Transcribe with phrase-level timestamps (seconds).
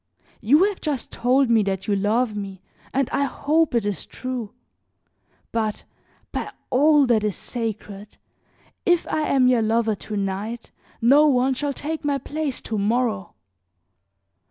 [0.41, 4.51] You have just told me that you love me, and I hope it is true;
[5.51, 5.83] but,
[6.31, 8.17] by all that is sacred,
[8.83, 10.71] if I am your lover to night,
[11.03, 13.35] no one shall take my place to morrow.